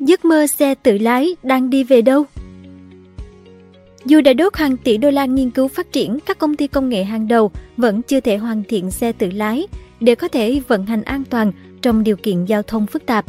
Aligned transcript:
Giấc 0.00 0.24
mơ 0.24 0.46
xe 0.46 0.74
tự 0.74 0.98
lái 0.98 1.36
đang 1.42 1.70
đi 1.70 1.84
về 1.84 2.02
đâu? 2.02 2.24
Dù 4.04 4.20
đã 4.20 4.32
đốt 4.32 4.56
hàng 4.56 4.76
tỷ 4.76 4.96
đô 4.96 5.10
la 5.10 5.24
nghiên 5.24 5.50
cứu 5.50 5.68
phát 5.68 5.92
triển, 5.92 6.18
các 6.26 6.38
công 6.38 6.56
ty 6.56 6.66
công 6.66 6.88
nghệ 6.88 7.04
hàng 7.04 7.28
đầu 7.28 7.50
vẫn 7.76 8.02
chưa 8.02 8.20
thể 8.20 8.36
hoàn 8.36 8.62
thiện 8.68 8.90
xe 8.90 9.12
tự 9.12 9.30
lái 9.30 9.66
để 10.00 10.14
có 10.14 10.28
thể 10.28 10.60
vận 10.68 10.86
hành 10.86 11.02
an 11.02 11.24
toàn 11.30 11.52
trong 11.82 12.04
điều 12.04 12.16
kiện 12.16 12.44
giao 12.44 12.62
thông 12.62 12.86
phức 12.86 13.06
tạp. 13.06 13.24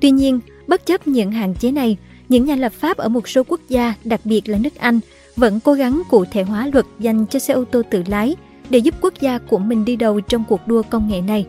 Tuy 0.00 0.10
nhiên, 0.10 0.40
bất 0.66 0.86
chấp 0.86 1.06
những 1.06 1.32
hạn 1.32 1.54
chế 1.54 1.70
này, 1.70 1.96
những 2.28 2.44
nhà 2.44 2.56
lập 2.56 2.72
pháp 2.72 2.96
ở 2.96 3.08
một 3.08 3.28
số 3.28 3.42
quốc 3.48 3.60
gia, 3.68 3.94
đặc 4.04 4.20
biệt 4.24 4.48
là 4.48 4.58
nước 4.58 4.74
Anh, 4.78 5.00
vẫn 5.36 5.60
cố 5.60 5.72
gắng 5.72 6.02
cụ 6.10 6.24
thể 6.24 6.42
hóa 6.42 6.68
luật 6.72 6.86
dành 6.98 7.26
cho 7.26 7.38
xe 7.38 7.54
ô 7.54 7.64
tô 7.64 7.82
tự 7.90 8.02
lái 8.06 8.36
để 8.70 8.78
giúp 8.78 8.94
quốc 9.00 9.14
gia 9.20 9.38
của 9.38 9.58
mình 9.58 9.84
đi 9.84 9.96
đầu 9.96 10.20
trong 10.20 10.44
cuộc 10.48 10.66
đua 10.66 10.82
công 10.90 11.08
nghệ 11.08 11.20
này. 11.20 11.46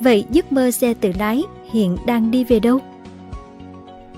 Vậy 0.00 0.24
giấc 0.30 0.52
mơ 0.52 0.70
xe 0.70 0.94
tự 0.94 1.12
lái 1.18 1.42
hiện 1.72 1.96
đang 2.06 2.30
đi 2.30 2.44
về 2.44 2.60
đâu? 2.60 2.80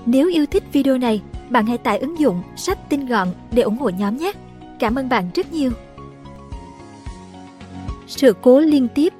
Nếu 0.09 0.29
yêu 0.29 0.45
thích 0.45 0.63
video 0.71 0.97
này, 0.97 1.21
bạn 1.49 1.65
hãy 1.65 1.77
tải 1.77 1.97
ứng 1.97 2.19
dụng 2.19 2.41
sách 2.55 2.89
tinh 2.89 3.05
gọn 3.05 3.27
để 3.51 3.61
ủng 3.61 3.77
hộ 3.77 3.89
nhóm 3.89 4.17
nhé. 4.17 4.31
Cảm 4.79 4.95
ơn 4.95 5.09
bạn 5.09 5.29
rất 5.35 5.53
nhiều. 5.53 5.71
Sự 8.07 8.33
cố 8.41 8.59
liên 8.59 8.87
tiếp 8.95 9.13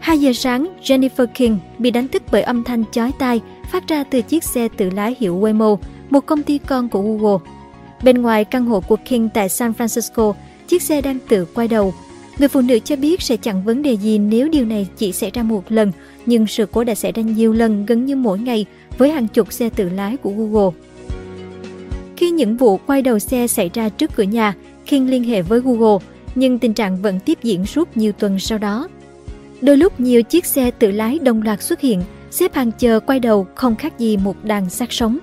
2 0.00 0.20
giờ 0.20 0.32
sáng, 0.32 0.68
Jennifer 0.82 1.26
King 1.34 1.58
bị 1.78 1.90
đánh 1.90 2.08
thức 2.08 2.22
bởi 2.32 2.42
âm 2.42 2.64
thanh 2.64 2.84
chói 2.92 3.12
tai 3.18 3.40
phát 3.70 3.88
ra 3.88 4.04
từ 4.04 4.22
chiếc 4.22 4.44
xe 4.44 4.68
tự 4.68 4.90
lái 4.90 5.16
hiệu 5.20 5.40
Waymo, 5.40 5.76
một 6.10 6.26
công 6.26 6.42
ty 6.42 6.58
con 6.58 6.88
của 6.88 7.02
Google. 7.02 7.50
Bên 8.02 8.22
ngoài 8.22 8.44
căn 8.44 8.66
hộ 8.66 8.80
của 8.80 8.96
King 9.04 9.28
tại 9.34 9.48
San 9.48 9.72
Francisco, 9.78 10.32
chiếc 10.68 10.82
xe 10.82 11.00
đang 11.00 11.18
tự 11.28 11.44
quay 11.44 11.68
đầu. 11.68 11.94
Người 12.38 12.48
phụ 12.48 12.60
nữ 12.60 12.78
cho 12.78 12.96
biết 12.96 13.22
sẽ 13.22 13.36
chẳng 13.36 13.64
vấn 13.64 13.82
đề 13.82 13.92
gì 13.92 14.18
nếu 14.18 14.48
điều 14.48 14.64
này 14.64 14.88
chỉ 14.96 15.12
xảy 15.12 15.30
ra 15.30 15.42
một 15.42 15.72
lần, 15.72 15.92
nhưng 16.26 16.46
sự 16.46 16.66
cố 16.66 16.84
đã 16.84 16.94
xảy 16.94 17.12
ra 17.12 17.22
nhiều 17.22 17.52
lần 17.52 17.86
gần 17.86 18.06
như 18.06 18.16
mỗi 18.16 18.38
ngày 18.38 18.66
với 18.98 19.10
hàng 19.10 19.28
chục 19.28 19.52
xe 19.52 19.68
tự 19.68 19.88
lái 19.88 20.16
của 20.16 20.30
Google. 20.30 20.70
Khi 22.16 22.30
những 22.30 22.56
vụ 22.56 22.76
quay 22.76 23.02
đầu 23.02 23.18
xe 23.18 23.46
xảy 23.46 23.70
ra 23.74 23.88
trước 23.88 24.10
cửa 24.16 24.22
nhà, 24.22 24.54
King 24.86 25.10
liên 25.10 25.24
hệ 25.24 25.42
với 25.42 25.60
Google, 25.60 26.06
nhưng 26.34 26.58
tình 26.58 26.74
trạng 26.74 27.02
vẫn 27.02 27.20
tiếp 27.20 27.38
diễn 27.42 27.66
suốt 27.66 27.96
nhiều 27.96 28.12
tuần 28.12 28.38
sau 28.38 28.58
đó. 28.58 28.88
Đôi 29.60 29.76
lúc 29.76 30.00
nhiều 30.00 30.22
chiếc 30.22 30.46
xe 30.46 30.70
tự 30.70 30.90
lái 30.90 31.18
đồng 31.18 31.42
loạt 31.42 31.62
xuất 31.62 31.80
hiện, 31.80 32.02
xếp 32.30 32.54
hàng 32.54 32.72
chờ 32.78 33.00
quay 33.00 33.20
đầu 33.20 33.46
không 33.54 33.76
khác 33.76 33.98
gì 33.98 34.16
một 34.16 34.44
đàn 34.44 34.70
xác 34.70 34.92
sống. 34.92 35.18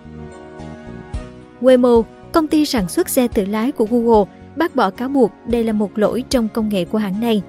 Waymo, 1.62 2.04
công 2.32 2.48
ty 2.48 2.66
sản 2.66 2.90
xuất 2.90 3.10
xe 3.10 3.28
tự 3.28 3.46
lái 3.46 3.72
của 3.72 3.86
Google, 3.86 4.26
bác 4.60 4.76
bỏ 4.76 4.90
cáo 4.90 5.10
buộc 5.10 5.32
đây 5.48 5.64
là 5.64 5.74
một 5.74 5.98
lỗi 5.98 6.24
trong 6.30 6.48
công 6.54 6.70
nghệ 6.70 6.86
của 6.86 6.98
hãng 6.98 7.22
này. 7.22 7.42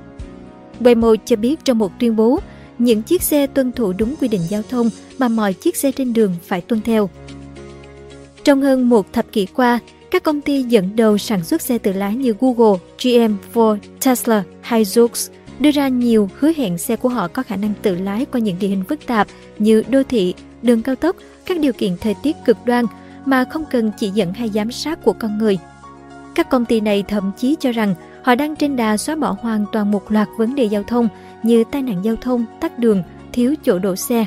Waymo 0.80 1.16
cho 1.24 1.36
biết 1.36 1.64
trong 1.64 1.78
một 1.78 1.92
tuyên 1.98 2.16
bố, 2.16 2.40
những 2.78 3.02
chiếc 3.02 3.22
xe 3.22 3.46
tuân 3.46 3.72
thủ 3.72 3.92
đúng 3.92 4.14
quy 4.20 4.28
định 4.28 4.40
giao 4.48 4.62
thông 4.70 4.90
mà 5.18 5.28
mọi 5.28 5.52
chiếc 5.52 5.76
xe 5.76 5.92
trên 5.92 6.12
đường 6.12 6.34
phải 6.46 6.60
tuân 6.60 6.80
theo. 6.80 7.10
Trong 8.44 8.62
hơn 8.62 8.88
một 8.88 9.12
thập 9.12 9.32
kỷ 9.32 9.46
qua, 9.46 9.78
các 10.10 10.22
công 10.22 10.40
ty 10.40 10.62
dẫn 10.62 10.96
đầu 10.96 11.18
sản 11.18 11.44
xuất 11.44 11.62
xe 11.62 11.78
tự 11.78 11.92
lái 11.92 12.16
như 12.16 12.34
Google, 12.40 12.78
GM, 13.02 13.34
Ford, 13.54 13.78
Tesla 14.04 14.44
hay 14.60 14.84
Zoox 14.84 15.30
đưa 15.58 15.70
ra 15.70 15.88
nhiều 15.88 16.30
hứa 16.38 16.52
hẹn 16.56 16.78
xe 16.78 16.96
của 16.96 17.08
họ 17.08 17.28
có 17.28 17.42
khả 17.42 17.56
năng 17.56 17.72
tự 17.82 17.94
lái 17.94 18.24
qua 18.24 18.40
những 18.40 18.56
địa 18.60 18.68
hình 18.68 18.84
phức 18.88 19.06
tạp 19.06 19.28
như 19.58 19.82
đô 19.88 20.02
thị, 20.02 20.34
đường 20.62 20.82
cao 20.82 20.94
tốc, 20.94 21.16
các 21.46 21.60
điều 21.60 21.72
kiện 21.72 21.96
thời 22.00 22.14
tiết 22.22 22.36
cực 22.44 22.56
đoan 22.64 22.84
mà 23.24 23.44
không 23.44 23.64
cần 23.70 23.90
chỉ 23.98 24.10
dẫn 24.10 24.32
hay 24.32 24.48
giám 24.48 24.72
sát 24.72 25.04
của 25.04 25.12
con 25.12 25.38
người. 25.38 25.58
Các 26.34 26.50
công 26.50 26.64
ty 26.64 26.80
này 26.80 27.04
thậm 27.08 27.30
chí 27.36 27.56
cho 27.60 27.72
rằng 27.72 27.94
họ 28.22 28.34
đang 28.34 28.56
trên 28.56 28.76
đà 28.76 28.96
xóa 28.96 29.16
bỏ 29.16 29.36
hoàn 29.40 29.64
toàn 29.72 29.90
một 29.90 30.10
loạt 30.12 30.28
vấn 30.38 30.54
đề 30.54 30.64
giao 30.64 30.82
thông 30.82 31.08
như 31.42 31.64
tai 31.64 31.82
nạn 31.82 32.04
giao 32.04 32.16
thông, 32.16 32.44
tắc 32.60 32.78
đường, 32.78 33.02
thiếu 33.32 33.54
chỗ 33.64 33.78
đổ 33.78 33.96
xe. 33.96 34.26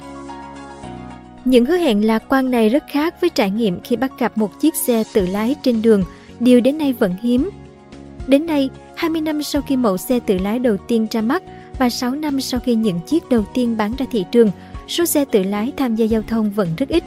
Những 1.45 1.65
hứa 1.65 1.77
hẹn 1.77 2.07
lạc 2.07 2.23
quan 2.29 2.51
này 2.51 2.69
rất 2.69 2.83
khác 2.89 3.21
với 3.21 3.29
trải 3.29 3.51
nghiệm 3.51 3.81
khi 3.81 3.95
bắt 3.95 4.11
gặp 4.19 4.37
một 4.37 4.59
chiếc 4.59 4.75
xe 4.75 5.03
tự 5.13 5.25
lái 5.25 5.55
trên 5.63 5.81
đường, 5.81 6.03
điều 6.39 6.61
đến 6.61 6.77
nay 6.77 6.93
vẫn 6.93 7.15
hiếm. 7.21 7.49
Đến 8.27 8.45
nay, 8.45 8.69
20 8.95 9.21
năm 9.21 9.43
sau 9.43 9.61
khi 9.61 9.77
mẫu 9.77 9.97
xe 9.97 10.19
tự 10.19 10.37
lái 10.37 10.59
đầu 10.59 10.77
tiên 10.77 11.07
ra 11.11 11.21
mắt 11.21 11.43
và 11.79 11.89
6 11.89 12.11
năm 12.11 12.41
sau 12.41 12.59
khi 12.59 12.75
những 12.75 12.99
chiếc 12.99 13.29
đầu 13.29 13.45
tiên 13.53 13.77
bán 13.77 13.93
ra 13.97 14.05
thị 14.11 14.25
trường, 14.31 14.51
số 14.87 15.05
xe 15.05 15.25
tự 15.25 15.43
lái 15.43 15.71
tham 15.77 15.95
gia 15.95 16.05
giao 16.05 16.21
thông 16.27 16.51
vẫn 16.51 16.67
rất 16.77 16.89
ít. 16.89 17.03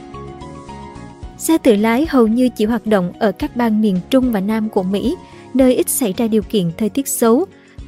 Xe 1.37 1.57
tự 1.57 1.75
lái 1.75 2.05
hầu 2.09 2.27
như 2.27 2.49
chỉ 2.49 2.65
hoạt 2.65 2.85
động 2.85 3.11
ở 3.19 3.31
các 3.31 3.55
bang 3.55 3.81
miền 3.81 3.99
Trung 4.09 4.31
và 4.31 4.39
Nam 4.39 4.69
của 4.69 4.83
Mỹ, 4.83 5.15
nơi 5.53 5.75
ít 5.75 5.89
xảy 5.89 6.13
ra 6.17 6.27
điều 6.27 6.41
kiện 6.41 6.71
thời 6.77 6.89
tiết 6.89 7.07
xấu. 7.07 7.45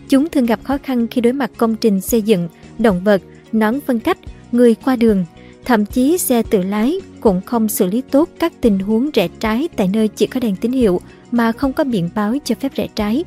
Chúng 0.10 0.30
thường 0.30 0.46
gặp 0.46 0.60
khó 0.64 0.78
khăn 0.84 1.08
khi 1.08 1.22
đối 1.22 1.34
mặt 1.34 1.52
công 1.58 1.76
trình 1.76 2.02
xây 2.02 2.22
dựng, 2.22 2.50
động 2.78 3.04
vật, 3.04 3.22
nón 3.52 3.82
phân 3.82 4.00
cách, 4.00 4.18
người 4.52 4.76
qua 4.76 4.96
đường. 4.96 5.26
Thậm 5.66 5.86
chí 5.86 6.18
xe 6.18 6.44
tự 6.44 6.62
lái 6.62 7.00
cũng 7.20 7.42
không 7.46 7.70
xử 7.70 7.86
lý 7.86 8.02
tốt 8.02 8.30
các 8.40 8.54
tình 8.62 8.80
huống 8.80 9.10
rẽ 9.12 9.28
trái 9.40 9.70
tại 9.76 9.90
nơi 9.94 10.08
chỉ 10.08 10.28
có 10.28 10.40
đèn 10.40 10.56
tín 10.56 10.72
hiệu 10.72 11.02
mà 11.32 11.52
không 11.52 11.74
có 11.74 11.84
biển 11.84 12.10
báo 12.16 12.36
cho 12.44 12.56
phép 12.56 12.72
rẽ 12.76 12.88
trái. 12.96 13.24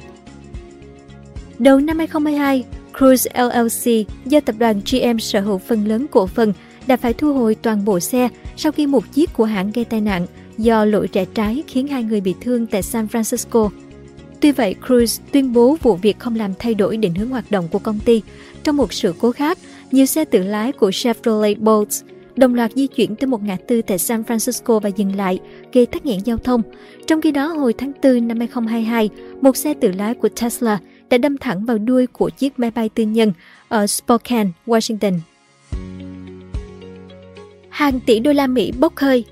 Đầu 1.59 1.81
năm 1.81 1.99
2022, 1.99 2.65
Cruise 2.99 3.31
LLC 3.35 4.07
do 4.27 4.41
tập 4.41 4.55
đoàn 4.59 4.81
GM 4.91 5.19
sở 5.19 5.41
hữu 5.41 5.59
phần 5.59 5.87
lớn 5.87 6.07
cổ 6.11 6.27
phần 6.27 6.53
đã 6.87 6.97
phải 6.97 7.13
thu 7.13 7.35
hồi 7.35 7.55
toàn 7.55 7.85
bộ 7.85 8.01
xe 8.01 8.29
sau 8.57 8.73
khi 8.73 8.87
một 8.87 9.13
chiếc 9.13 9.33
của 9.33 9.45
hãng 9.45 9.73
gây 9.73 9.85
tai 9.85 10.01
nạn 10.01 10.27
do 10.59 10.85
lỗi 10.85 11.09
rẽ 11.13 11.25
trái 11.25 11.63
khiến 11.67 11.89
hai 11.89 12.03
người 12.03 12.21
bị 12.21 12.35
thương 12.41 12.67
tại 12.67 12.83
San 12.83 13.07
Francisco. 13.07 13.71
Tuy 14.41 14.53
vậy, 14.53 14.75
Cruise 14.87 15.23
tuyên 15.33 15.53
bố 15.53 15.77
vụ 15.83 15.97
việc 15.97 16.19
không 16.19 16.37
làm 16.37 16.53
thay 16.59 16.75
đổi 16.75 16.97
định 16.97 17.15
hướng 17.15 17.29
hoạt 17.29 17.51
động 17.51 17.69
của 17.71 17.79
công 17.79 17.99
ty. 17.99 18.23
Trong 18.65 18.77
một 18.77 18.93
sự 18.93 19.15
cố 19.19 19.33
khác, 19.33 19.59
nhiều 19.91 20.07
xe 20.07 20.25
tự 20.25 20.43
lái 20.43 20.73
của 20.73 20.91
Chevrolet 20.93 21.59
Bolt 21.59 21.89
đồng 22.37 22.55
loạt 22.55 22.73
di 22.75 22.87
chuyển 22.87 23.17
tới 23.17 23.27
một 23.27 23.43
ngã 23.43 23.57
tư 23.69 23.83
tại 23.83 23.99
San 23.99 24.23
Francisco 24.23 24.81
và 24.81 24.89
dừng 24.89 25.17
lại, 25.17 25.41
gây 25.73 25.87
tắc 25.87 26.07
nghẽn 26.07 26.19
giao 26.25 26.37
thông. 26.37 26.63
Trong 27.07 27.21
khi 27.21 27.31
đó, 27.31 27.47
hồi 27.47 27.73
tháng 27.73 27.93
4 28.03 28.29
năm 28.29 28.39
2022, 28.39 29.11
một 29.41 29.57
xe 29.57 29.75
tự 29.75 29.93
lái 29.93 30.15
của 30.15 30.29
Tesla 30.29 30.79
đã 31.11 31.19
đâm 31.19 31.39
thẳng 31.39 31.65
vào 31.65 31.79
đuôi 31.79 32.07
của 32.07 32.31
chiếc 32.31 32.59
máy 32.59 32.71
bay 32.71 32.89
tư 32.89 33.05
nhân 33.05 33.33
ở 33.69 33.87
Spokane, 33.87 34.51
Washington. 34.67 35.19
Hàng 37.73 38.01
tỷ 38.01 38.19
đô 38.19 38.33
la 38.33 38.47
Mỹ 38.47 38.73
bốc 38.79 38.97
hơi 38.97 39.25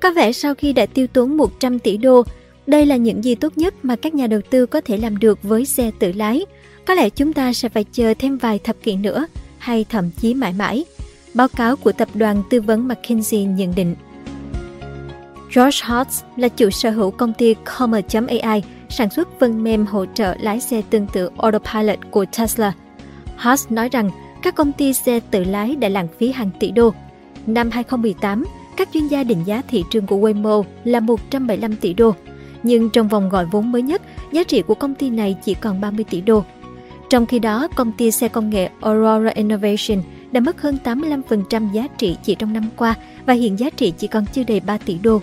Có 0.00 0.10
vẻ 0.10 0.32
sau 0.32 0.54
khi 0.54 0.72
đã 0.72 0.86
tiêu 0.86 1.06
tốn 1.06 1.36
100 1.36 1.78
tỷ 1.78 1.96
đô, 1.96 2.22
đây 2.66 2.86
là 2.86 2.96
những 2.96 3.24
gì 3.24 3.34
tốt 3.34 3.58
nhất 3.58 3.74
mà 3.82 3.96
các 3.96 4.14
nhà 4.14 4.26
đầu 4.26 4.40
tư 4.50 4.66
có 4.66 4.80
thể 4.80 4.96
làm 4.96 5.18
được 5.18 5.42
với 5.42 5.64
xe 5.64 5.90
tự 5.98 6.12
lái. 6.12 6.46
Có 6.84 6.94
lẽ 6.94 7.10
chúng 7.10 7.32
ta 7.32 7.52
sẽ 7.52 7.68
phải 7.68 7.84
chờ 7.92 8.14
thêm 8.18 8.38
vài 8.38 8.58
thập 8.58 8.76
kỷ 8.82 8.96
nữa, 8.96 9.26
hay 9.58 9.84
thậm 9.88 10.10
chí 10.20 10.34
mãi 10.34 10.52
mãi. 10.58 10.84
Báo 11.34 11.48
cáo 11.48 11.76
của 11.76 11.92
tập 11.92 12.08
đoàn 12.14 12.42
tư 12.50 12.60
vấn 12.60 12.88
McKinsey 12.88 13.44
nhận 13.44 13.74
định. 13.74 13.94
George 15.54 15.78
Hotz 15.82 16.22
là 16.36 16.48
chủ 16.48 16.70
sở 16.70 16.90
hữu 16.90 17.10
công 17.10 17.32
ty 17.32 17.54
Comer.ai, 17.78 18.62
sản 18.88 19.10
xuất 19.10 19.28
phần 19.40 19.64
mềm 19.64 19.86
hỗ 19.86 20.06
trợ 20.14 20.34
lái 20.40 20.60
xe 20.60 20.82
tương 20.90 21.06
tự 21.06 21.30
Autopilot 21.38 21.98
của 22.10 22.24
Tesla. 22.38 22.72
Hotz 23.38 23.74
nói 23.74 23.88
rằng 23.88 24.10
các 24.42 24.54
công 24.54 24.72
ty 24.72 24.92
xe 24.92 25.20
tự 25.30 25.44
lái 25.44 25.76
đã 25.76 25.88
lãng 25.88 26.08
phí 26.18 26.30
hàng 26.30 26.50
tỷ 26.60 26.70
đô. 26.70 26.94
Năm 27.46 27.70
2018, 27.70 28.44
các 28.76 28.88
chuyên 28.92 29.06
gia 29.06 29.24
định 29.24 29.44
giá 29.44 29.62
thị 29.68 29.84
trường 29.90 30.06
của 30.06 30.16
Waymo 30.16 30.62
là 30.84 31.00
175 31.00 31.76
tỷ 31.76 31.94
đô. 31.94 32.14
Nhưng 32.62 32.90
trong 32.90 33.08
vòng 33.08 33.28
gọi 33.28 33.46
vốn 33.46 33.72
mới 33.72 33.82
nhất, 33.82 34.02
giá 34.32 34.44
trị 34.44 34.62
của 34.62 34.74
công 34.74 34.94
ty 34.94 35.10
này 35.10 35.36
chỉ 35.44 35.54
còn 35.54 35.80
30 35.80 36.04
tỷ 36.10 36.20
đô. 36.20 36.44
Trong 37.10 37.26
khi 37.26 37.38
đó, 37.38 37.68
công 37.76 37.92
ty 37.92 38.10
xe 38.10 38.28
công 38.28 38.50
nghệ 38.50 38.68
Aurora 38.80 39.30
Innovation 39.34 40.02
đã 40.32 40.40
mất 40.40 40.62
hơn 40.62 40.78
85% 40.84 41.72
giá 41.72 41.86
trị 41.98 42.16
chỉ 42.22 42.34
trong 42.34 42.52
năm 42.52 42.64
qua 42.76 42.94
và 43.26 43.34
hiện 43.34 43.58
giá 43.58 43.70
trị 43.70 43.92
chỉ 43.98 44.06
còn 44.06 44.24
chưa 44.32 44.42
đầy 44.42 44.60
3 44.60 44.78
tỷ 44.78 44.98
đô. 45.02 45.20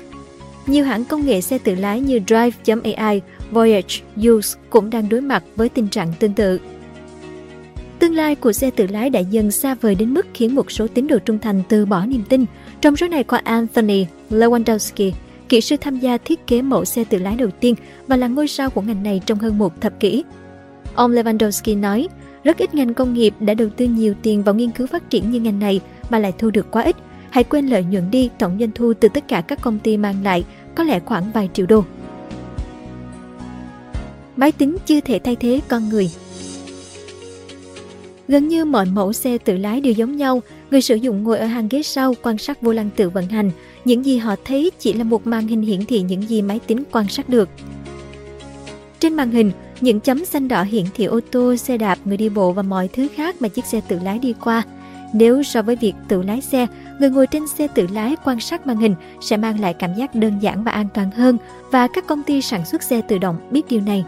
Nhiều 0.67 0.85
hãng 0.85 1.05
công 1.05 1.25
nghệ 1.25 1.41
xe 1.41 1.57
tự 1.57 1.75
lái 1.75 1.99
như 1.99 2.19
Drive.ai 2.27 3.21
Voyage 3.51 3.95
Use 4.29 4.59
cũng 4.69 4.89
đang 4.89 5.09
đối 5.09 5.21
mặt 5.21 5.43
với 5.55 5.69
tình 5.69 5.87
trạng 5.87 6.13
tương 6.19 6.33
tự. 6.33 6.59
Tương 8.05 8.16
lai 8.16 8.35
của 8.35 8.51
xe 8.51 8.71
tự 8.71 8.88
lái 8.88 9.09
đã 9.09 9.19
dần 9.19 9.51
xa 9.51 9.75
vời 9.75 9.95
đến 9.95 10.13
mức 10.13 10.25
khiến 10.33 10.55
một 10.55 10.71
số 10.71 10.88
tín 10.88 11.07
đồ 11.07 11.19
trung 11.19 11.39
thành 11.39 11.62
từ 11.69 11.85
bỏ 11.85 12.06
niềm 12.06 12.24
tin. 12.30 12.45
Trong 12.81 12.97
số 12.97 13.07
này 13.07 13.24
có 13.24 13.39
Anthony 13.44 14.06
Lewandowski, 14.30 15.12
kỹ 15.50 15.62
sư 15.62 15.75
tham 15.81 16.00
gia 16.00 16.18
thiết 16.18 16.47
kế 16.47 16.62
mẫu 16.62 16.85
xe 16.85 17.03
tự 17.03 17.18
lái 17.18 17.35
đầu 17.35 17.50
tiên 17.59 17.75
và 18.07 18.15
là 18.18 18.27
ngôi 18.27 18.47
sao 18.47 18.69
của 18.69 18.81
ngành 18.81 19.03
này 19.03 19.21
trong 19.25 19.39
hơn 19.39 19.57
một 19.57 19.81
thập 19.81 20.00
kỷ. 20.00 20.24
Ông 20.95 21.12
Lewandowski 21.12 21.80
nói, 21.80 22.07
rất 22.44 22.57
ít 22.57 22.74
ngành 22.74 22.94
công 22.94 23.13
nghiệp 23.13 23.33
đã 23.39 23.53
đầu 23.53 23.69
tư 23.77 23.85
nhiều 23.85 24.13
tiền 24.21 24.44
vào 24.44 24.56
nghiên 24.56 24.71
cứu 24.71 24.88
phát 24.88 25.09
triển 25.09 25.31
như 25.31 25.39
ngành 25.39 25.59
này 25.59 25.81
mà 26.09 26.19
lại 26.19 26.33
thu 26.38 26.50
được 26.50 26.71
quá 26.71 26.83
ít. 26.83 26.95
Hãy 27.30 27.44
quên 27.44 27.68
lợi 27.68 27.83
nhuận 27.83 28.12
đi, 28.12 28.30
tổng 28.39 28.57
doanh 28.59 28.71
thu 28.75 28.94
từ 29.00 29.09
tất 29.09 29.27
cả 29.27 29.41
các 29.41 29.62
công 29.62 29.80
ty 29.80 29.97
mang 29.97 30.24
lại 30.24 30.44
có 30.75 30.83
lẽ 30.83 31.00
khoảng 31.00 31.31
vài 31.31 31.50
triệu 31.53 31.65
đô 31.65 31.83
máy 34.35 34.51
tính 34.51 34.77
chưa 34.85 35.00
thể 35.00 35.19
thay 35.19 35.35
thế 35.35 35.62
con 35.68 35.89
người. 35.89 36.09
Gần 38.27 38.48
như 38.48 38.66
mọi 38.66 38.86
mẫu 38.86 39.13
xe 39.13 39.38
tự 39.38 39.57
lái 39.57 39.81
đều 39.81 39.94
giống 39.94 40.18
nhau, 40.18 40.42
người 40.72 40.81
sử 40.81 40.95
dụng 40.95 41.24
ngồi 41.24 41.38
ở 41.38 41.45
hàng 41.45 41.68
ghế 41.69 41.83
sau 41.83 42.13
quan 42.24 42.38
sát 42.38 42.62
vô 42.62 42.72
lăng 42.72 42.89
tự 42.95 43.10
vận 43.10 43.27
hành. 43.27 43.51
Những 43.86 44.06
gì 44.06 44.18
họ 44.18 44.36
thấy 44.45 44.72
chỉ 44.80 44.94
là 44.94 45.04
một 45.04 45.27
màn 45.27 45.48
hình 45.48 45.62
hiển 45.62 45.86
thị 45.86 46.01
những 46.01 46.30
gì 46.30 46.42
máy 46.42 46.60
tính 46.68 46.83
quan 46.92 47.07
sát 47.07 47.30
được. 47.30 47.50
Trên 49.00 49.13
màn 49.13 49.31
hình, 49.31 49.51
những 49.81 50.00
chấm 50.00 50.25
xanh 50.25 50.48
đỏ 50.48 50.63
hiển 50.63 50.86
thị 50.95 51.06
ô 51.06 51.19
tô, 51.31 51.56
xe 51.56 51.77
đạp, 51.77 52.00
người 52.06 52.18
đi 52.18 52.30
bộ 52.30 52.51
và 52.51 52.62
mọi 52.62 52.88
thứ 52.88 53.07
khác 53.16 53.36
mà 53.42 53.48
chiếc 53.48 53.66
xe 53.66 53.81
tự 53.88 54.00
lái 54.04 54.19
đi 54.19 54.33
qua. 54.44 54.63
Nếu 55.13 55.44
so 55.44 55.62
với 55.62 55.75
việc 55.75 55.94
tự 56.07 56.21
lái 56.21 56.42
xe, 56.42 56.68
người 57.00 57.10
ngồi 57.10 57.28
trên 57.28 57.48
xe 57.48 57.68
tự 57.68 57.88
lái 57.94 58.16
quan 58.25 58.39
sát 58.39 58.68
màn 58.68 58.78
hình 58.78 58.95
sẽ 59.21 59.38
mang 59.38 59.60
lại 59.60 59.74
cảm 59.74 59.94
giác 59.98 60.16
đơn 60.16 60.33
giản 60.42 60.63
và 60.63 60.71
an 60.71 60.88
toàn 60.94 61.12
hơn 61.12 61.38
và 61.71 61.88
các 61.88 62.07
công 62.07 62.24
ty 62.24 62.42
sản 62.42 62.66
xuất 62.66 62.83
xe 62.83 63.01
tự 63.01 63.18
động 63.18 63.38
biết 63.51 63.62
điều 63.69 63.81
này. 63.81 64.06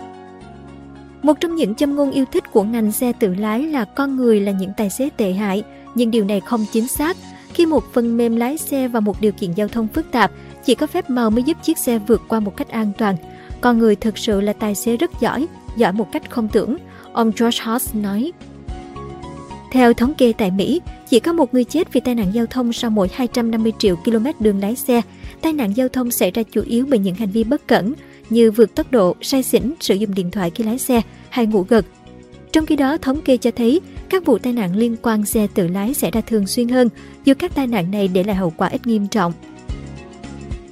Một 1.24 1.40
trong 1.40 1.56
những 1.56 1.76
châm 1.76 1.96
ngôn 1.96 2.12
yêu 2.12 2.26
thích 2.32 2.44
của 2.52 2.64
ngành 2.64 2.92
xe 2.92 3.14
tự 3.20 3.36
lái 3.36 3.64
là 3.64 3.86
con 3.86 4.16
người 4.16 4.40
là 4.40 4.52
những 4.52 4.72
tài 4.78 4.90
xế 4.90 5.10
tệ 5.18 5.32
hại, 5.32 5.64
nhưng 5.96 6.12
điều 6.12 6.26
này 6.26 6.40
không 6.40 6.66
chính 6.72 6.88
xác. 6.88 7.18
Khi 7.54 7.66
một 7.66 7.84
phần 7.94 8.18
mềm 8.18 8.36
lái 8.36 8.58
xe 8.58 8.88
vào 8.88 9.02
một 9.02 9.22
điều 9.22 9.32
kiện 9.32 9.52
giao 9.54 9.68
thông 9.68 9.88
phức 9.88 10.12
tạp, 10.12 10.32
chỉ 10.66 10.76
có 10.76 10.88
phép 10.88 11.10
màu 11.10 11.30
mới 11.30 11.44
giúp 11.44 11.58
chiếc 11.64 11.78
xe 11.78 12.00
vượt 12.00 12.22
qua 12.28 12.40
một 12.40 12.58
cách 12.58 12.70
an 12.70 12.92
toàn. 12.98 13.16
Con 13.62 13.80
người 13.80 13.96
thực 13.96 14.18
sự 14.18 14.42
là 14.42 14.54
tài 14.54 14.76
xế 14.76 14.98
rất 14.98 15.12
giỏi, 15.22 15.48
giỏi 15.78 15.94
một 15.94 16.12
cách 16.12 16.30
không 16.30 16.48
tưởng, 16.48 16.78
ông 17.14 17.32
George 17.40 17.60
Haas 17.62 17.96
nói. 17.96 18.32
Theo 19.72 19.94
thống 19.94 20.14
kê 20.14 20.34
tại 20.34 20.52
Mỹ, 20.52 20.82
chỉ 21.10 21.20
có 21.20 21.34
một 21.34 21.54
người 21.54 21.64
chết 21.64 21.94
vì 21.94 22.02
tai 22.02 22.16
nạn 22.16 22.28
giao 22.34 22.46
thông 22.46 22.74
sau 22.74 22.92
mỗi 22.92 23.10
250 23.14 23.74
triệu 23.80 23.96
km 23.96 24.26
đường 24.40 24.60
lái 24.60 24.76
xe. 24.76 25.02
Tai 25.42 25.54
nạn 25.54 25.78
giao 25.78 25.90
thông 25.90 26.12
xảy 26.12 26.32
ra 26.32 26.44
chủ 26.44 26.62
yếu 26.62 26.86
bởi 26.90 27.00
những 27.00 27.16
hành 27.16 27.32
vi 27.32 27.44
bất 27.44 27.68
cẩn 27.68 27.94
như 28.30 28.52
vượt 28.52 28.76
tốc 28.76 28.92
độ, 28.92 29.16
say 29.22 29.44
xỉn, 29.44 29.74
sử 29.80 29.96
dụng 29.96 30.14
điện 30.14 30.32
thoại 30.32 30.52
khi 30.56 30.64
lái 30.64 30.78
xe 30.78 31.02
hay 31.30 31.46
ngủ 31.46 31.66
gật. 31.70 31.86
Trong 32.52 32.66
khi 32.66 32.76
đó, 32.76 32.98
thống 32.98 33.22
kê 33.22 33.38
cho 33.38 33.52
thấy 33.52 33.82
các 34.10 34.26
vụ 34.26 34.38
tai 34.38 34.54
nạn 34.54 34.76
liên 34.76 34.96
quan 35.02 35.26
xe 35.26 35.48
tự 35.54 35.68
lái 35.68 35.94
xảy 35.94 36.12
ra 36.12 36.22
thường 36.22 36.48
xuyên 36.48 36.68
hơn, 36.68 36.90
dù 37.26 37.34
các 37.40 37.56
tai 37.56 37.68
nạn 37.68 37.92
này 37.92 38.08
để 38.08 38.24
lại 38.24 38.36
hậu 38.36 38.54
quả 38.58 38.68
ít 38.68 38.88
nghiêm 38.88 39.08
trọng. 39.08 39.34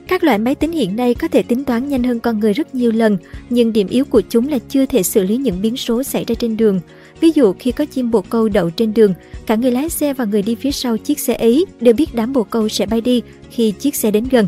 Các 0.07 0.23
loại 0.23 0.37
máy 0.37 0.55
tính 0.55 0.71
hiện 0.71 0.95
nay 0.95 1.13
có 1.13 1.27
thể 1.27 1.43
tính 1.43 1.63
toán 1.63 1.89
nhanh 1.89 2.03
hơn 2.03 2.19
con 2.19 2.39
người 2.39 2.53
rất 2.53 2.75
nhiều 2.75 2.91
lần, 2.91 3.17
nhưng 3.49 3.73
điểm 3.73 3.87
yếu 3.87 4.05
của 4.05 4.21
chúng 4.21 4.49
là 4.49 4.59
chưa 4.69 4.85
thể 4.85 5.03
xử 5.03 5.23
lý 5.23 5.37
những 5.37 5.61
biến 5.61 5.77
số 5.77 6.03
xảy 6.03 6.25
ra 6.25 6.35
trên 6.35 6.57
đường. 6.57 6.79
Ví 7.19 7.31
dụ 7.35 7.53
khi 7.53 7.71
có 7.71 7.85
chim 7.85 8.11
bồ 8.11 8.21
câu 8.21 8.49
đậu 8.49 8.69
trên 8.69 8.93
đường, 8.93 9.13
cả 9.45 9.55
người 9.55 9.71
lái 9.71 9.89
xe 9.89 10.13
và 10.13 10.25
người 10.25 10.41
đi 10.41 10.55
phía 10.55 10.71
sau 10.71 10.97
chiếc 10.97 11.19
xe 11.19 11.33
ấy 11.33 11.65
đều 11.81 11.93
biết 11.93 12.15
đám 12.15 12.33
bồ 12.33 12.43
câu 12.43 12.69
sẽ 12.69 12.85
bay 12.85 13.01
đi 13.01 13.21
khi 13.49 13.71
chiếc 13.71 13.95
xe 13.95 14.11
đến 14.11 14.27
gần. 14.31 14.47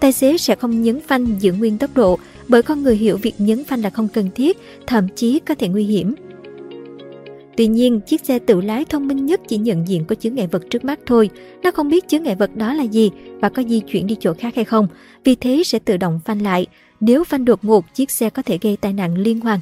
Tài 0.00 0.12
xế 0.12 0.38
sẽ 0.38 0.54
không 0.54 0.82
nhấn 0.82 1.00
phanh 1.00 1.26
giữ 1.40 1.52
nguyên 1.52 1.78
tốc 1.78 1.90
độ 1.94 2.18
bởi 2.48 2.62
con 2.62 2.82
người 2.82 2.96
hiểu 2.96 3.16
việc 3.16 3.34
nhấn 3.38 3.64
phanh 3.64 3.82
là 3.82 3.90
không 3.90 4.08
cần 4.08 4.30
thiết, 4.34 4.58
thậm 4.86 5.08
chí 5.16 5.38
có 5.38 5.54
thể 5.54 5.68
nguy 5.68 5.84
hiểm. 5.84 6.14
Tuy 7.56 7.66
nhiên, 7.66 8.00
chiếc 8.00 8.24
xe 8.24 8.38
tự 8.38 8.60
lái 8.60 8.84
thông 8.84 9.08
minh 9.08 9.26
nhất 9.26 9.40
chỉ 9.48 9.56
nhận 9.56 9.88
diện 9.88 10.04
có 10.04 10.14
chướng 10.14 10.34
ngại 10.34 10.46
vật 10.46 10.62
trước 10.70 10.84
mắt 10.84 11.00
thôi. 11.06 11.30
Nó 11.62 11.70
không 11.70 11.88
biết 11.88 12.08
chướng 12.08 12.22
ngại 12.22 12.34
vật 12.34 12.56
đó 12.56 12.74
là 12.74 12.82
gì 12.82 13.10
và 13.40 13.48
có 13.48 13.62
di 13.62 13.80
chuyển 13.80 14.06
đi 14.06 14.16
chỗ 14.20 14.32
khác 14.38 14.54
hay 14.54 14.64
không. 14.64 14.88
Vì 15.24 15.34
thế 15.34 15.62
sẽ 15.64 15.78
tự 15.78 15.96
động 15.96 16.20
phanh 16.24 16.42
lại. 16.42 16.66
Nếu 17.00 17.24
phanh 17.24 17.44
đột 17.44 17.64
ngột, 17.64 17.94
chiếc 17.94 18.10
xe 18.10 18.30
có 18.30 18.42
thể 18.42 18.58
gây 18.62 18.76
tai 18.76 18.92
nạn 18.92 19.14
liên 19.14 19.40
hoàn. 19.40 19.60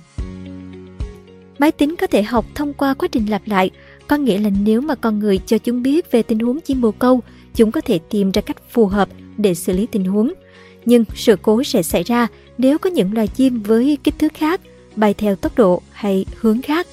Máy 1.58 1.72
tính 1.72 1.96
có 1.96 2.06
thể 2.06 2.22
học 2.22 2.44
thông 2.54 2.72
qua 2.72 2.94
quá 2.94 3.08
trình 3.08 3.26
lặp 3.26 3.42
lại, 3.46 3.70
có 4.08 4.16
nghĩa 4.16 4.38
là 4.38 4.50
nếu 4.64 4.80
mà 4.80 4.94
con 4.94 5.18
người 5.18 5.38
cho 5.46 5.58
chúng 5.58 5.82
biết 5.82 6.12
về 6.12 6.22
tình 6.22 6.38
huống 6.38 6.60
chim 6.60 6.80
bồ 6.80 6.90
câu, 6.90 7.20
chúng 7.56 7.72
có 7.72 7.80
thể 7.80 7.98
tìm 7.98 8.30
ra 8.30 8.42
cách 8.42 8.56
phù 8.70 8.86
hợp 8.86 9.08
để 9.36 9.54
xử 9.54 9.72
lý 9.72 9.86
tình 9.86 10.04
huống. 10.04 10.32
Nhưng 10.84 11.04
sự 11.14 11.36
cố 11.42 11.62
sẽ 11.62 11.82
xảy 11.82 12.02
ra 12.02 12.26
nếu 12.58 12.78
có 12.78 12.90
những 12.90 13.14
loài 13.14 13.28
chim 13.28 13.62
với 13.62 13.98
kích 14.04 14.18
thước 14.18 14.34
khác, 14.34 14.60
bay 14.96 15.14
theo 15.14 15.36
tốc 15.36 15.56
độ 15.56 15.82
hay 15.92 16.26
hướng 16.40 16.62
khác. 16.62 16.86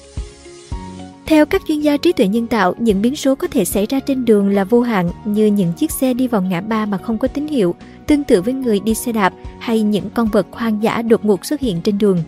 Theo 1.26 1.46
các 1.46 1.62
chuyên 1.68 1.80
gia 1.80 1.96
trí 1.96 2.12
tuệ 2.12 2.28
nhân 2.28 2.46
tạo, 2.46 2.74
những 2.78 3.02
biến 3.02 3.16
số 3.16 3.34
có 3.34 3.46
thể 3.46 3.64
xảy 3.64 3.86
ra 3.86 4.00
trên 4.00 4.24
đường 4.24 4.48
là 4.48 4.64
vô 4.64 4.80
hạn 4.80 5.10
như 5.24 5.46
những 5.46 5.72
chiếc 5.72 5.90
xe 5.90 6.14
đi 6.14 6.28
vào 6.28 6.42
ngã 6.42 6.60
ba 6.60 6.86
mà 6.86 6.98
không 6.98 7.18
có 7.18 7.28
tín 7.28 7.46
hiệu, 7.46 7.74
tương 8.06 8.24
tự 8.24 8.42
với 8.42 8.54
người 8.54 8.80
đi 8.80 8.94
xe 8.94 9.12
đạp 9.12 9.32
hay 9.58 9.82
những 9.82 10.10
con 10.14 10.28
vật 10.28 10.46
hoang 10.50 10.82
dã 10.82 11.02
đột 11.02 11.24
ngột 11.24 11.44
xuất 11.44 11.60
hiện 11.60 11.80
trên 11.80 11.98
đường. 11.98 12.18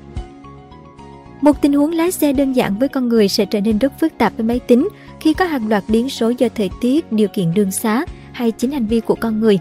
Một 1.40 1.62
tình 1.62 1.72
huống 1.72 1.92
lái 1.92 2.10
xe 2.10 2.32
đơn 2.32 2.52
giản 2.52 2.78
với 2.78 2.88
con 2.88 3.08
người 3.08 3.28
sẽ 3.28 3.44
trở 3.44 3.60
nên 3.60 3.78
rất 3.78 3.92
phức 4.00 4.18
tạp 4.18 4.36
với 4.36 4.46
máy 4.46 4.60
tính 4.60 4.88
khi 5.20 5.34
có 5.34 5.44
hàng 5.44 5.68
loạt 5.68 5.84
biến 5.88 6.08
số 6.08 6.32
do 6.38 6.48
thời 6.54 6.70
tiết, 6.80 7.12
điều 7.12 7.28
kiện 7.28 7.54
đường 7.54 7.70
xá 7.70 8.04
hay 8.36 8.50
chính 8.50 8.70
hành 8.70 8.86
vi 8.86 9.00
của 9.00 9.14
con 9.14 9.40
người. 9.40 9.58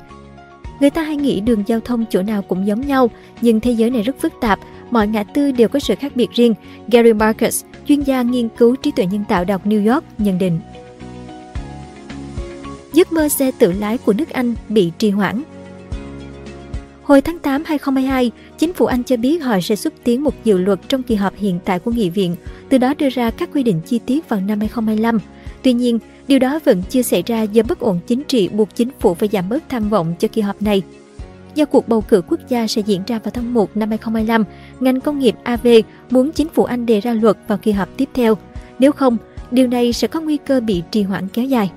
Người 0.79 0.89
ta 0.89 1.01
hay 1.01 1.15
nghĩ 1.15 1.39
đường 1.39 1.63
giao 1.67 1.79
thông 1.79 2.05
chỗ 2.09 2.21
nào 2.21 2.41
cũng 2.41 2.67
giống 2.67 2.81
nhau, 2.87 3.09
nhưng 3.41 3.59
thế 3.59 3.71
giới 3.71 3.89
này 3.89 4.01
rất 4.01 4.15
phức 4.19 4.33
tạp, 4.41 4.59
mọi 4.91 5.07
ngã 5.07 5.23
tư 5.23 5.51
đều 5.51 5.67
có 5.67 5.79
sự 5.79 5.95
khác 5.95 6.15
biệt 6.15 6.31
riêng. 6.31 6.53
Gary 6.87 7.13
Marcus, 7.13 7.63
chuyên 7.87 8.01
gia 8.01 8.21
nghiên 8.21 8.49
cứu 8.49 8.75
trí 8.75 8.91
tuệ 8.91 9.05
nhân 9.05 9.23
tạo 9.29 9.45
đọc 9.45 9.67
New 9.67 9.93
York, 9.93 10.03
nhận 10.17 10.37
định. 10.37 10.59
Giấc 12.93 13.13
mơ 13.13 13.29
xe 13.29 13.51
tự 13.59 13.71
lái 13.71 13.97
của 13.97 14.13
nước 14.13 14.29
Anh 14.29 14.55
bị 14.69 14.91
trì 14.97 15.09
hoãn 15.09 15.43
Hồi 17.03 17.21
tháng 17.21 17.39
8 17.39 17.63
2022, 17.65 18.31
chính 18.57 18.73
phủ 18.73 18.85
Anh 18.85 19.03
cho 19.03 19.17
biết 19.17 19.43
họ 19.43 19.59
sẽ 19.61 19.75
xúc 19.75 19.93
tiến 20.03 20.23
một 20.23 20.33
dự 20.43 20.57
luật 20.57 20.79
trong 20.87 21.03
kỳ 21.03 21.15
họp 21.15 21.33
hiện 21.37 21.59
tại 21.65 21.79
của 21.79 21.91
Nghị 21.91 22.09
viện, 22.09 22.35
từ 22.69 22.77
đó 22.77 22.93
đưa 22.97 23.09
ra 23.09 23.31
các 23.31 23.49
quy 23.53 23.63
định 23.63 23.81
chi 23.85 23.99
tiết 24.05 24.29
vào 24.29 24.39
năm 24.39 24.59
2025. 24.59 25.19
Tuy 25.61 25.73
nhiên, 25.73 25.99
điều 26.27 26.39
đó 26.39 26.59
vẫn 26.65 26.83
chưa 26.89 27.01
xảy 27.01 27.23
ra 27.25 27.41
do 27.41 27.63
bất 27.63 27.79
ổn 27.79 27.99
chính 28.07 28.23
trị 28.23 28.47
buộc 28.49 28.75
chính 28.75 28.89
phủ 28.99 29.13
phải 29.13 29.29
giảm 29.31 29.49
bớt 29.49 29.69
tham 29.69 29.89
vọng 29.89 30.13
cho 30.19 30.27
kỳ 30.27 30.41
họp 30.41 30.61
này. 30.61 30.81
Do 31.55 31.65
cuộc 31.65 31.87
bầu 31.87 32.01
cử 32.01 32.21
quốc 32.27 32.39
gia 32.49 32.67
sẽ 32.67 32.81
diễn 32.85 33.01
ra 33.07 33.19
vào 33.19 33.31
tháng 33.31 33.53
1 33.53 33.77
năm 33.77 33.89
2025, 33.89 34.43
ngành 34.79 35.01
công 35.01 35.19
nghiệp 35.19 35.35
AV 35.43 35.67
muốn 36.09 36.31
chính 36.31 36.47
phủ 36.49 36.63
Anh 36.63 36.85
đề 36.85 36.99
ra 36.99 37.13
luật 37.13 37.37
vào 37.47 37.57
kỳ 37.57 37.71
họp 37.71 37.89
tiếp 37.97 38.09
theo. 38.13 38.37
Nếu 38.79 38.91
không, 38.91 39.17
điều 39.51 39.67
này 39.67 39.93
sẽ 39.93 40.07
có 40.07 40.21
nguy 40.21 40.37
cơ 40.37 40.59
bị 40.59 40.83
trì 40.91 41.03
hoãn 41.03 41.27
kéo 41.27 41.45
dài. 41.45 41.71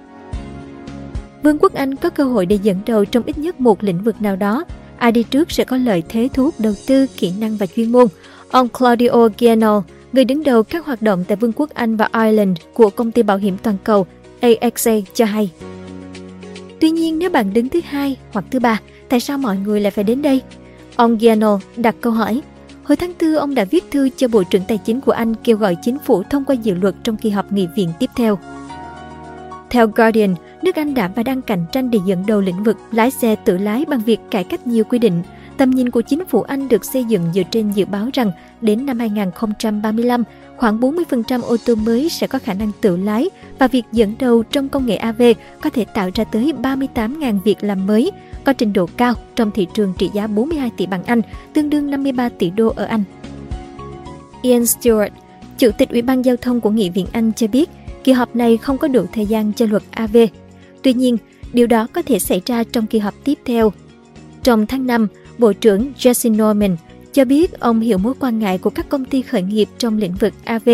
Vương 1.43 1.59
quốc 1.59 1.75
Anh 1.75 1.95
có 1.95 2.11
cơ 2.11 2.25
hội 2.25 2.47
để 2.47 2.59
dẫn 2.63 2.77
đầu 2.87 3.05
trong 3.05 3.23
ít 3.27 3.39
nhất 3.39 3.61
một 3.61 3.85
lĩnh 3.85 4.03
vực 4.03 4.23
nào 4.23 4.37
đó. 4.37 4.65
Ai 4.99 5.13
đi 5.13 5.23
trước 5.23 5.53
sẽ 5.53 5.65
có 5.65 5.77
lợi 5.77 6.03
thế 6.09 6.29
thu 6.35 6.45
hút 6.45 6.55
đầu 6.59 6.73
tư, 6.87 7.07
kỹ 7.17 7.33
năng 7.39 7.57
và 7.57 7.67
chuyên 7.67 7.93
môn. 7.93 8.07
Ông 8.51 8.69
Claudio 8.69 9.29
Giano, 9.41 9.83
người 10.13 10.25
đứng 10.25 10.45
đầu 10.45 10.63
các 10.63 10.87
hoạt 10.87 11.03
động 11.03 11.25
tại 11.29 11.37
Vương 11.37 11.53
quốc 11.53 11.71
Anh 11.75 11.97
và 11.97 12.09
Ireland 12.13 12.59
của 12.75 12.91
công 12.91 13.13
ty 13.13 13.23
bảo 13.23 13.37
hiểm 13.37 13.57
toàn 13.63 13.77
cầu 13.85 14.07
AXA 14.41 14.93
cho 15.15 15.25
hay. 15.25 15.51
Tuy 16.81 16.91
nhiên 16.91 17.19
nếu 17.19 17.31
bạn 17.31 17.53
đứng 17.53 17.69
thứ 17.69 17.81
hai 17.85 18.17
hoặc 18.33 18.45
thứ 18.51 18.59
ba, 18.59 18.81
tại 19.09 19.21
sao 19.21 19.39
mọi 19.39 19.57
người 19.57 19.81
lại 19.81 19.91
phải 19.91 20.05
đến 20.05 20.23
đây? 20.23 20.43
Ông 20.97 21.19
Giano 21.21 21.61
đặt 21.77 21.95
câu 22.01 22.13
hỏi. 22.13 22.43
Hồi 22.85 22.97
tháng 22.97 23.13
4, 23.21 23.35
ông 23.35 23.55
đã 23.55 23.65
viết 23.65 23.85
thư 23.91 24.09
cho 24.17 24.29
Bộ 24.29 24.43
trưởng 24.43 24.63
Tài 24.69 24.79
chính 24.79 25.01
của 25.01 25.13
Anh 25.13 25.35
kêu 25.45 25.57
gọi 25.57 25.77
chính 25.83 25.99
phủ 25.99 26.23
thông 26.23 26.45
qua 26.45 26.55
dự 26.55 26.75
luật 26.75 26.95
trong 27.05 27.17
kỳ 27.17 27.31
họp 27.31 27.53
nghị 27.53 27.67
viện 27.77 27.93
tiếp 27.99 28.11
theo. 28.17 28.39
Theo 29.71 29.87
Guardian, 29.87 30.35
nước 30.63 30.77
Anh 30.77 30.95
đã 30.95 31.11
và 31.15 31.23
đang 31.23 31.43
cạnh 31.43 31.65
tranh 31.73 31.91
để 31.91 31.99
dẫn 32.07 32.27
đầu 32.27 32.41
lĩnh 32.41 32.65
vực 32.65 32.77
lái 32.93 33.11
xe 33.11 33.37
tự 33.37 33.59
lái 33.59 33.85
bằng 33.89 34.01
việc 34.01 34.21
cải 34.31 34.45
cách 34.45 34.67
nhiều 34.67 34.85
quy 34.85 34.99
định. 34.99 35.23
Tầm 35.59 35.71
nhìn 35.71 35.91
của 35.91 36.01
chính 36.01 36.25
phủ 36.25 36.43
Anh 36.43 36.69
được 36.69 36.85
xây 36.85 37.05
dựng 37.05 37.23
dựa 37.35 37.43
trên 37.43 37.71
dự 37.71 37.85
báo 37.85 38.09
rằng 38.13 38.33
đến 38.61 38.87
năm 38.87 38.99
2035, 38.99 40.25
khoảng 40.57 40.81
40% 40.81 41.43
ô 41.43 41.57
tô 41.67 41.75
mới 41.75 42.09
sẽ 42.09 42.27
có 42.27 42.39
khả 42.39 42.55
năng 42.55 42.73
tự 42.81 42.97
lái 42.97 43.31
và 43.59 43.69
việc 43.69 43.85
dẫn 43.93 44.15
đầu 44.19 44.43
trong 44.43 44.69
công 44.69 44.87
nghệ 44.87 44.97
AV 44.97 45.23
có 45.61 45.71
thể 45.71 45.85
tạo 45.85 46.11
ra 46.15 46.25
tới 46.25 46.53
38.000 46.63 47.41
việc 47.41 47.65
làm 47.65 47.87
mới, 47.87 48.11
có 48.45 48.53
trình 48.53 48.73
độ 48.73 48.87
cao 48.97 49.15
trong 49.37 49.51
thị 49.51 49.67
trường 49.75 49.93
trị 49.99 50.11
giá 50.15 50.27
42 50.27 50.71
tỷ 50.77 50.87
bảng 50.87 51.05
Anh, 51.05 51.23
tương 51.53 51.71
đương 51.71 51.91
53 51.91 52.29
tỷ 52.29 52.51
đô 52.51 52.73
ở 52.77 52.85
Anh. 52.85 53.05
Ian 54.43 54.63
Stewart, 54.63 55.11
Chủ 55.59 55.71
tịch 55.79 55.89
Ủy 55.89 56.03
ban 56.03 56.25
Giao 56.25 56.37
thông 56.37 56.61
của 56.61 56.71
Nghị 56.71 56.91
viện 56.91 57.07
Anh 57.13 57.33
cho 57.33 57.47
biết, 57.47 57.71
kỳ 58.05 58.13
họp 58.13 58.37
này 58.37 58.57
không 58.57 58.79
có 58.79 58.89
đủ 58.89 59.07
thời 59.13 59.27
gian 59.27 59.53
cho 59.53 59.67
luật 59.67 59.83
AV. 59.91 60.17
Tuy 60.83 60.93
nhiên, 60.93 61.17
điều 61.53 61.67
đó 61.67 61.87
có 61.93 62.03
thể 62.03 62.19
xảy 62.19 62.43
ra 62.47 62.65
trong 62.73 62.87
kỳ 62.87 62.99
họp 62.99 63.15
tiếp 63.25 63.39
theo. 63.45 63.73
Trong 64.43 64.67
tháng 64.67 64.87
5, 64.87 65.09
Bộ 65.39 65.53
trưởng 65.53 65.93
Jesse 65.99 66.37
Norman 66.37 66.77
cho 67.13 67.25
biết 67.25 67.61
ông 67.61 67.81
hiểu 67.81 67.99
mối 67.99 68.15
quan 68.21 68.39
ngại 68.39 68.59
của 68.59 68.71
các 68.71 68.89
công 68.89 69.05
ty 69.05 69.23
khởi 69.23 69.43
nghiệp 69.43 69.69
trong 69.79 69.99
lĩnh 69.99 70.15
vực 70.15 70.35
AV. 70.45 70.69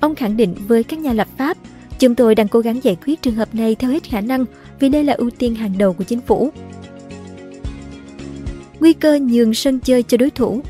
Ông 0.00 0.14
khẳng 0.14 0.36
định 0.36 0.54
với 0.68 0.84
các 0.84 0.98
nhà 0.98 1.12
lập 1.12 1.28
pháp, 1.38 1.56
chúng 1.98 2.14
tôi 2.14 2.34
đang 2.34 2.48
cố 2.48 2.60
gắng 2.60 2.80
giải 2.82 2.96
quyết 3.06 3.22
trường 3.22 3.34
hợp 3.34 3.54
này 3.54 3.74
theo 3.74 3.90
hết 3.90 4.04
khả 4.04 4.20
năng 4.20 4.44
vì 4.80 4.88
đây 4.88 5.04
là 5.04 5.12
ưu 5.12 5.30
tiên 5.30 5.54
hàng 5.54 5.78
đầu 5.78 5.92
của 5.92 6.04
chính 6.04 6.20
phủ. 6.20 6.50
Nguy 8.80 8.92
cơ 8.92 9.18
nhường 9.22 9.54
sân 9.54 9.80
chơi 9.80 10.02
cho 10.02 10.16
đối 10.16 10.30
thủ 10.30 10.62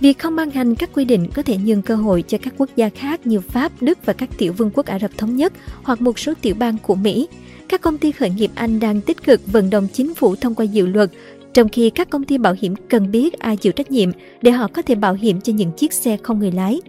Việc 0.00 0.18
không 0.18 0.36
ban 0.36 0.50
hành 0.50 0.74
các 0.74 0.90
quy 0.92 1.04
định 1.04 1.28
có 1.34 1.42
thể 1.42 1.56
nhường 1.56 1.82
cơ 1.82 1.96
hội 1.96 2.24
cho 2.28 2.38
các 2.38 2.54
quốc 2.58 2.70
gia 2.76 2.88
khác 2.88 3.26
như 3.26 3.40
Pháp, 3.40 3.72
Đức 3.80 3.98
và 4.04 4.12
các 4.12 4.28
tiểu 4.38 4.52
vương 4.52 4.70
quốc 4.74 4.86
Ả 4.86 4.98
Rập 4.98 5.10
Thống 5.18 5.36
Nhất 5.36 5.52
hoặc 5.82 6.00
một 6.00 6.18
số 6.18 6.32
tiểu 6.42 6.54
bang 6.58 6.76
của 6.82 6.94
Mỹ. 6.94 7.28
Các 7.68 7.80
công 7.80 7.98
ty 7.98 8.12
khởi 8.12 8.30
nghiệp 8.30 8.50
Anh 8.54 8.80
đang 8.80 9.00
tích 9.00 9.24
cực 9.24 9.40
vận 9.46 9.70
động 9.70 9.88
chính 9.92 10.14
phủ 10.14 10.36
thông 10.36 10.54
qua 10.54 10.64
dự 10.64 10.86
luật 10.86 11.10
trong 11.54 11.68
khi 11.68 11.90
các 11.90 12.10
công 12.10 12.24
ty 12.24 12.38
bảo 12.38 12.56
hiểm 12.60 12.74
cần 12.88 13.10
biết 13.10 13.38
ai 13.38 13.56
chịu 13.56 13.72
trách 13.72 13.90
nhiệm 13.90 14.10
để 14.42 14.50
họ 14.50 14.68
có 14.68 14.82
thể 14.82 14.94
bảo 14.94 15.14
hiểm 15.14 15.40
cho 15.40 15.52
những 15.52 15.72
chiếc 15.72 15.92
xe 15.92 16.16
không 16.22 16.38
người 16.38 16.52
lái. 16.52 16.80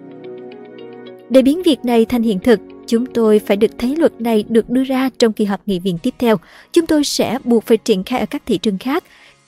Để 1.30 1.42
biến 1.42 1.64
việc 1.64 1.86
này 1.86 2.06
thành 2.06 2.24
hiện 2.24 2.40
thực, 2.40 2.60
chúng 2.88 3.06
tôi 3.06 3.40
phải 3.40 3.58
được 3.58 3.72
thấy 3.78 3.96
luật 3.96 4.22
này 4.22 4.46
được 4.50 4.70
đưa 4.70 4.84
ra 4.84 5.10
trong 5.20 5.34
kỳ 5.34 5.46
họp 5.46 5.68
nghị 5.68 5.80
viện 5.80 5.98
tiếp 6.04 6.14
theo. 6.20 6.38
Chúng 6.74 6.86
tôi 6.86 7.04
sẽ 7.04 7.40
buộc 7.44 7.64
phải 7.64 7.78
triển 7.78 8.04
khai 8.04 8.20
ở 8.20 8.26
các 8.26 8.44
thị 8.46 8.58
trường 8.58 8.78
khác. 8.78 9.04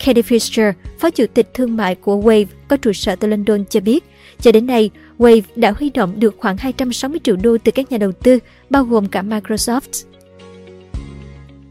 Katie 0.05 0.24
Fisher, 0.24 0.74
phó 1.00 1.09
chủ 1.09 1.25
tịch 1.33 1.53
thương 1.53 1.77
mại 1.77 1.95
của 1.95 2.15
Wave, 2.17 2.45
có 2.67 2.77
trụ 2.77 2.93
sở 2.93 3.15
tại 3.15 3.29
London 3.29 3.65
cho 3.69 3.79
biết, 3.79 4.03
cho 4.41 4.51
đến 4.51 4.67
nay, 4.67 4.89
Wave 5.17 5.41
đã 5.55 5.71
huy 5.71 5.89
động 5.89 6.19
được 6.19 6.36
khoảng 6.38 6.57
260 6.57 7.19
triệu 7.24 7.36
đô 7.36 7.57
từ 7.63 7.71
các 7.71 7.91
nhà 7.91 7.98
đầu 7.98 8.12
tư, 8.12 8.39
bao 8.69 8.83
gồm 8.83 9.07
cả 9.07 9.21
Microsoft. 9.21 10.05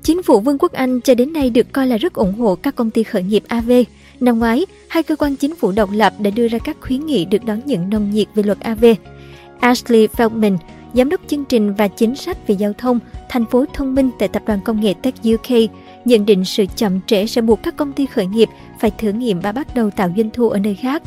Chính 0.09 0.23
phủ 0.23 0.41
Vương 0.41 0.59
quốc 0.59 0.73
Anh 0.73 1.00
cho 1.00 1.15
đến 1.15 1.33
nay 1.33 1.50
được 1.50 1.73
coi 1.73 1.87
là 1.87 1.97
rất 1.97 2.12
ủng 2.12 2.35
hộ 2.35 2.55
các 2.55 2.77
công 2.77 2.91
ty 2.91 3.03
khởi 3.03 3.23
nghiệp 3.23 3.43
AV. 3.49 3.73
Năm 4.21 4.38
ngoái, 4.38 4.67
hai 4.88 5.03
cơ 5.03 5.17
quan 5.17 5.37
chính 5.37 5.57
phủ 5.57 5.73
độc 5.73 5.91
lập 5.93 6.12
đã 6.19 6.31
đưa 6.31 6.49
ra 6.49 6.59
các 6.59 6.77
khuyến 6.81 7.07
nghị 7.07 7.25
được 7.25 7.45
đón 7.45 7.61
nhận 7.65 7.91
nồng 7.91 8.11
nhiệt 8.11 8.27
về 8.35 8.43
luật 8.43 8.61
AV. 8.61 8.85
Ashley 9.61 10.07
Feldman, 10.07 10.57
giám 10.95 11.09
đốc 11.09 11.21
chương 11.27 11.45
trình 11.45 11.75
và 11.75 11.88
chính 11.88 12.17
sách 12.17 12.47
về 12.47 12.55
giao 12.55 12.73
thông, 12.73 12.99
thành 13.29 13.45
phố 13.47 13.65
thông 13.75 13.95
minh 13.95 14.11
tại 14.19 14.29
tập 14.29 14.43
đoàn 14.47 14.61
công 14.65 14.81
nghệ 14.81 14.95
Tech 15.03 15.15
UK, 15.35 15.71
nhận 16.05 16.27
định 16.27 16.45
sự 16.45 16.65
chậm 16.77 17.00
trễ 17.07 17.27
sẽ 17.27 17.41
buộc 17.41 17.62
các 17.62 17.77
công 17.77 17.93
ty 17.93 18.07
khởi 18.07 18.27
nghiệp 18.27 18.49
phải 18.81 18.91
thử 18.99 19.12
nghiệm 19.12 19.41
và 19.41 19.53
bắt 19.53 19.75
đầu 19.75 19.91
tạo 19.91 20.12
doanh 20.17 20.31
thu 20.31 20.50
ở 20.50 20.59
nơi 20.59 20.75
khác. 20.75 21.03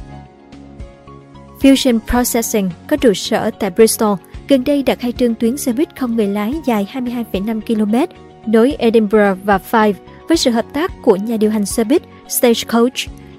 Fusion 1.61 1.99
Processing 2.07 2.69
có 2.87 2.97
trụ 2.97 3.13
sở 3.13 3.51
tại 3.59 3.69
Bristol, 3.69 4.17
gần 4.47 4.63
đây 4.63 4.83
đặt 4.83 4.99
khai 4.99 5.11
trương 5.11 5.35
tuyến 5.35 5.57
xe 5.57 5.73
buýt 5.73 5.99
không 5.99 6.15
người 6.15 6.27
lái 6.27 6.53
dài 6.65 6.87
22,5 6.93 7.61
km 7.61 8.13
nối 8.45 8.75
Edinburgh 8.79 9.37
và 9.43 9.59
Fife 9.71 9.93
với 10.27 10.37
sự 10.37 10.51
hợp 10.51 10.65
tác 10.73 10.91
của 11.01 11.15
nhà 11.15 11.37
điều 11.37 11.51
hành 11.51 11.65
xe 11.65 11.83
buýt 11.83 12.01
Stagecoach, 12.29 12.93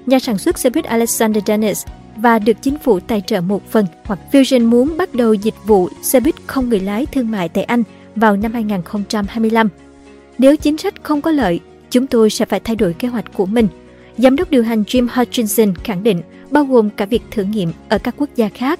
nhà 0.05 0.19
sản 0.19 0.37
xuất 0.37 0.59
xe 0.59 0.69
buýt 0.69 0.85
Alexander 0.85 1.43
Dennis 1.47 1.85
và 2.15 2.39
được 2.39 2.57
chính 2.61 2.77
phủ 2.77 2.99
tài 2.99 3.21
trợ 3.21 3.41
một 3.41 3.71
phần 3.71 3.85
hoặc 4.03 4.19
Fusion 4.31 4.69
muốn 4.69 4.97
bắt 4.97 5.15
đầu 5.15 5.33
dịch 5.33 5.55
vụ 5.65 5.89
xe 6.01 6.19
buýt 6.19 6.35
không 6.47 6.69
người 6.69 6.79
lái 6.79 7.05
thương 7.05 7.31
mại 7.31 7.49
tại 7.49 7.63
Anh 7.63 7.83
vào 8.15 8.35
năm 8.37 8.53
2025. 8.53 9.69
Nếu 10.37 10.55
chính 10.55 10.77
sách 10.77 10.93
không 11.03 11.21
có 11.21 11.31
lợi, 11.31 11.59
chúng 11.89 12.07
tôi 12.07 12.29
sẽ 12.29 12.45
phải 12.45 12.59
thay 12.59 12.75
đổi 12.75 12.93
kế 12.93 13.07
hoạch 13.07 13.33
của 13.33 13.45
mình. 13.45 13.67
Giám 14.17 14.35
đốc 14.35 14.49
điều 14.49 14.63
hành 14.63 14.83
Jim 14.83 15.07
Hutchinson 15.11 15.75
khẳng 15.75 16.03
định, 16.03 16.21
bao 16.51 16.65
gồm 16.65 16.89
cả 16.89 17.05
việc 17.05 17.21
thử 17.31 17.43
nghiệm 17.43 17.71
ở 17.89 17.97
các 17.97 18.15
quốc 18.17 18.29
gia 18.35 18.49
khác. 18.49 18.79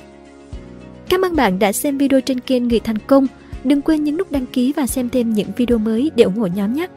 Cảm 1.09 1.25
ơn 1.25 1.35
bạn 1.35 1.59
đã 1.59 1.71
xem 1.71 1.97
video 1.97 2.21
trên 2.21 2.39
kênh 2.39 2.67
Người 2.67 2.79
Thành 2.79 2.97
Công. 3.07 3.27
Đừng 3.63 3.81
quên 3.81 4.03
nhấn 4.03 4.17
nút 4.17 4.31
đăng 4.31 4.45
ký 4.45 4.73
và 4.73 4.87
xem 4.87 5.09
thêm 5.09 5.33
những 5.33 5.47
video 5.57 5.77
mới 5.77 6.11
để 6.15 6.23
ủng 6.23 6.35
hộ 6.35 6.47
nhóm 6.47 6.73
nhé! 6.73 6.87